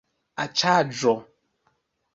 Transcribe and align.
aĉaĵo 0.43 1.15